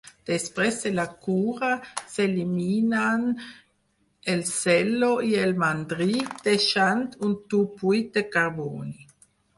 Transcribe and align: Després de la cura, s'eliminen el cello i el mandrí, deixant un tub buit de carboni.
Després 0.27 0.77
de 0.83 0.91
la 0.99 1.03
cura, 1.25 1.67
s'eliminen 2.13 3.27
el 4.35 4.41
cello 4.53 5.11
i 5.29 5.37
el 5.45 5.55
mandrí, 5.65 6.11
deixant 6.51 7.05
un 7.29 7.37
tub 7.53 7.77
buit 7.85 8.11
de 8.19 8.29
carboni. 8.39 8.99